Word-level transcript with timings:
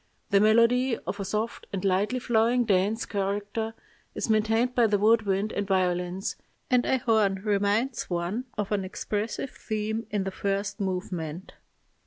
The 0.31 0.39
melody, 0.39 0.97
of 0.97 1.19
a 1.19 1.23
soft 1.25 1.67
and 1.71 1.85
lightly 1.85 2.17
flowing 2.17 2.65
dance 2.65 3.05
character, 3.05 3.75
is 4.15 4.31
maintained 4.31 4.73
by 4.73 4.87
the 4.87 4.97
wood 4.97 5.27
wind 5.27 5.51
and 5.53 5.67
violins, 5.67 6.37
and 6.71 6.83
a 6.87 6.97
horn 6.97 7.35
reminds 7.43 8.09
one 8.09 8.45
of 8.57 8.71
an 8.71 8.83
expressive 8.83 9.51
theme 9.51 10.07
in 10.09 10.23
the 10.23 10.31
first 10.31 10.79
movement. 10.79 11.53